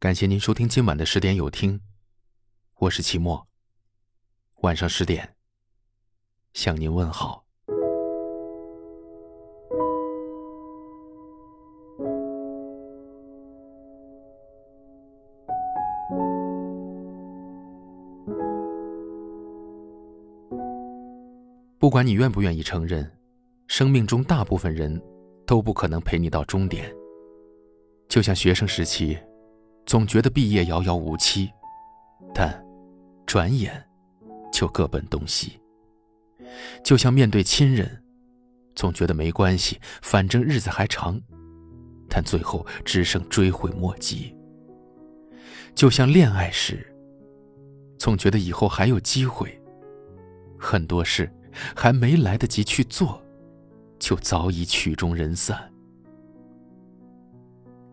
[0.00, 1.80] 感谢您收听今晚的十点有听，
[2.78, 3.44] 我是齐墨。
[4.60, 5.34] 晚上十点，
[6.54, 7.44] 向您问好。
[21.76, 23.10] 不管你愿不愿意承认，
[23.66, 25.02] 生命中大部分人
[25.44, 26.94] 都不可能陪你到终点。
[28.08, 29.18] 就像学生时期。
[29.88, 31.50] 总觉得毕业遥遥无期，
[32.34, 32.62] 但
[33.24, 33.82] 转眼
[34.52, 35.58] 就各奔东西。
[36.84, 38.04] 就像面对亲人，
[38.74, 41.18] 总觉得没关系，反正日子还长，
[42.06, 44.36] 但最后只剩追悔莫及。
[45.74, 46.86] 就像恋爱时，
[47.98, 49.58] 总觉得以后还有机会，
[50.58, 51.32] 很多事
[51.74, 53.18] 还没来得及去做，
[53.98, 55.58] 就早已曲终人散。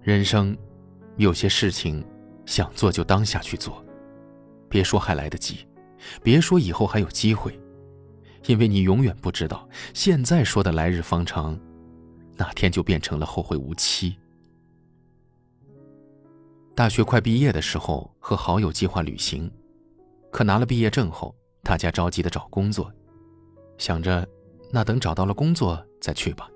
[0.00, 0.56] 人生。
[1.16, 2.04] 有些事情，
[2.46, 3.84] 想做就当下去做，
[4.68, 5.66] 别说还来得及，
[6.22, 7.58] 别说以后还有机会，
[8.46, 11.58] 因为你永远不知道，现在说的来日方长，
[12.36, 14.16] 哪天就变成了后会无期。
[16.74, 19.50] 大学快毕业的时候，和好友计划旅行，
[20.30, 22.90] 可拿了毕业证后，大家着急的找工作，
[23.76, 24.26] 想着，
[24.70, 26.48] 那等找到了工作再去吧。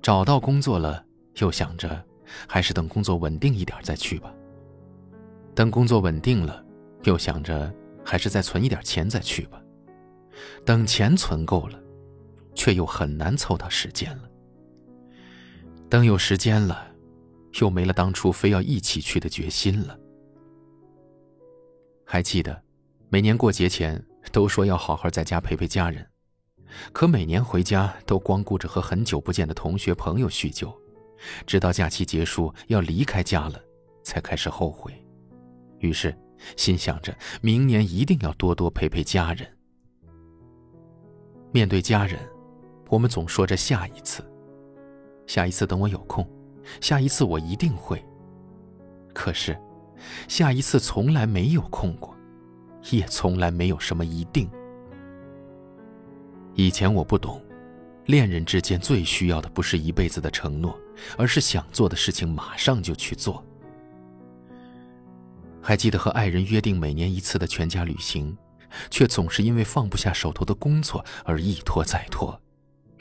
[0.00, 1.04] 找到工作了，
[1.36, 2.04] 又想着。
[2.48, 4.32] 还是等工作稳定一点再去吧。
[5.54, 6.64] 等工作稳定了，
[7.04, 7.72] 又想着
[8.04, 9.62] 还是再存一点钱再去吧。
[10.64, 11.80] 等钱存够了，
[12.54, 14.28] 却又很难凑到时间了。
[15.88, 16.88] 等有时间了，
[17.60, 19.96] 又没了当初非要一起去的决心了。
[22.04, 22.62] 还记得，
[23.08, 26.04] 每年过节前都说要好好在家陪陪家人，
[26.92, 30.76] 可每年回家都光顾着和很久不见的同学朋友叙旧。
[31.46, 33.60] 直到假期结束要离开家了，
[34.02, 34.92] 才开始后悔。
[35.78, 36.16] 于是，
[36.56, 39.46] 心想着明年一定要多多陪陪家人。
[41.52, 42.18] 面对家人，
[42.88, 44.22] 我们总说着下一次，
[45.26, 46.28] 下一次等我有空，
[46.80, 48.02] 下一次我一定会。
[49.12, 49.56] 可是，
[50.26, 52.14] 下一次从来没有空过，
[52.90, 54.50] 也从来没有什么一定。
[56.54, 57.43] 以前我不懂。
[58.06, 60.78] 恋人之间最需要的不是一辈子的承诺，
[61.16, 63.44] 而是想做的事情马上就去做。
[65.62, 68.36] 还记得和爱人约定每年一次的全家旅行，
[68.90, 72.38] 却总是因为放不下手头的工作而一拖再拖，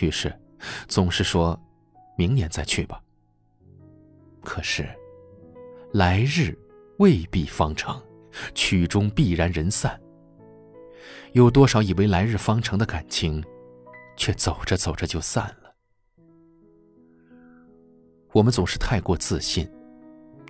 [0.00, 0.30] 于是
[0.86, 1.58] 总是说
[2.16, 3.00] 明年再去吧。
[4.42, 4.86] 可是，
[5.92, 6.56] 来日
[6.98, 8.02] 未必方长，
[8.54, 9.98] 曲终必然人散。
[11.32, 13.42] 有多少以为来日方长的感情？
[14.20, 15.74] 却走着走着就散了。
[18.32, 19.66] 我们总是太过自信，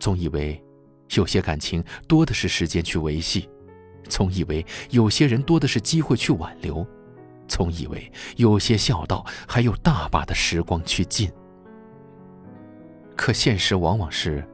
[0.00, 0.60] 总以为
[1.10, 3.48] 有些感情多的是时间去维系，
[4.08, 6.84] 总以为有些人多的是机会去挽留，
[7.46, 11.30] 总以为有些孝道还有大把的时光去尽。
[13.16, 14.44] 可现实往往是，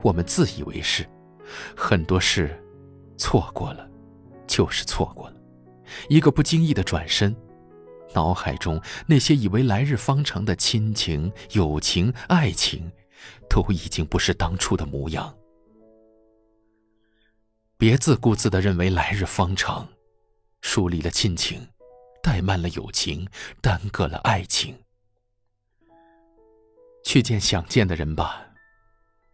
[0.00, 1.06] 我们自以为是，
[1.76, 2.58] 很多事
[3.18, 3.86] 错过了，
[4.46, 5.36] 就是错过了，
[6.08, 7.36] 一个不经意的转身。
[8.14, 12.90] 脑海中那些以为来日方长的亲情、友情、爱情，
[13.48, 15.34] 都已经不是当初的模样。
[17.76, 19.88] 别自顾自的认为来日方长，
[20.60, 21.66] 疏离了亲情，
[22.22, 23.26] 怠慢了友情，
[23.60, 24.78] 耽搁了爱情。
[27.04, 28.46] 去见想见的人吧，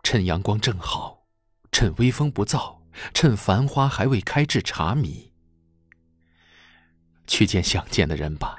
[0.02, 1.26] 趁阳光正好，
[1.70, 2.78] 趁微风不燥，
[3.12, 5.30] 趁繁花还未开至茶迷。
[7.26, 8.56] 去见想见的人吧。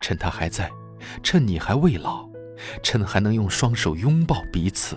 [0.00, 0.70] 趁他还在，
[1.22, 2.28] 趁你还未老，
[2.82, 4.96] 趁还能用双手拥抱彼此，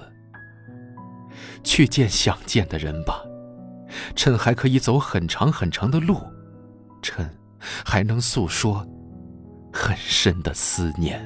[1.64, 3.22] 去见想见的人吧。
[4.16, 6.20] 趁还可以走很长很长的路，
[7.02, 7.30] 趁
[7.86, 8.88] 还能诉说
[9.72, 11.24] 很深的思念。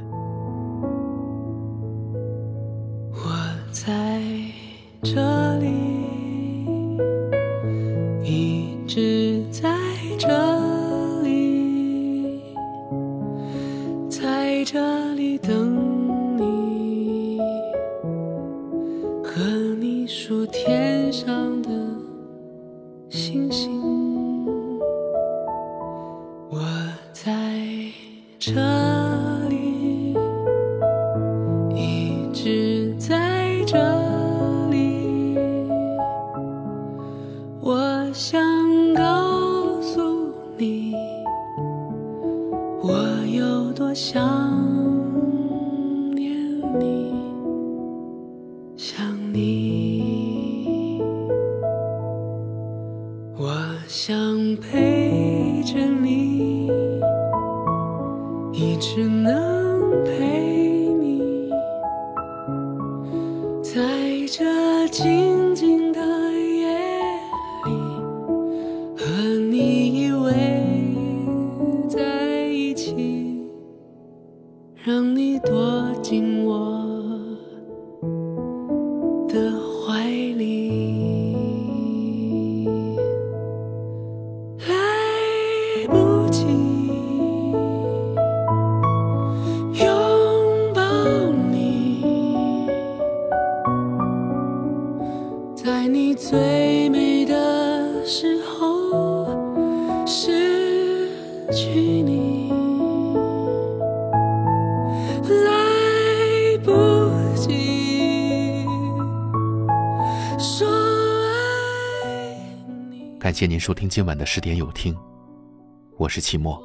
[3.13, 3.31] 我
[3.71, 4.21] 在
[5.03, 5.47] 这
[19.37, 19.43] 和
[19.79, 21.69] 你数天上的
[23.07, 23.79] 星星。
[26.49, 26.59] 我
[27.13, 27.31] 在
[28.39, 28.51] 这
[29.47, 30.16] 里，
[31.75, 32.77] 一直
[58.59, 61.47] 一直能陪你，
[63.61, 63.79] 在
[64.25, 66.75] 这静静的夜
[67.65, 67.69] 里，
[68.97, 69.05] 和
[69.51, 70.33] 你依偎
[71.87, 73.45] 在一起，
[74.83, 76.77] 让你躲进我
[101.57, 101.71] 去
[102.03, 102.51] 你，
[105.43, 108.63] 来不及
[110.37, 112.37] 说爱
[112.91, 113.17] 你。
[113.17, 114.95] 感谢您收听今晚的十点有听，
[115.97, 116.61] 我是齐墨。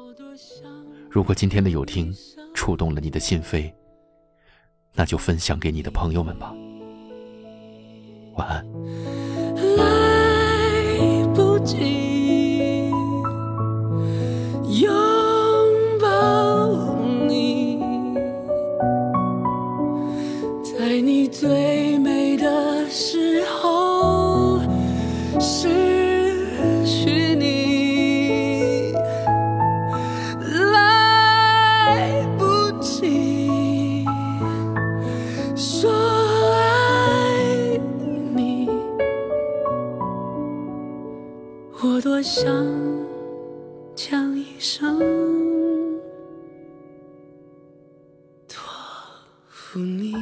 [1.09, 2.13] 如果今天的有听
[2.53, 3.73] 触动了你的心扉，
[4.93, 6.53] 那就分享给你的朋友们吧。
[8.35, 8.63] 晚安。
[42.23, 42.45] 想
[43.93, 44.97] 将一生
[48.47, 48.63] 托
[49.49, 50.15] 付你。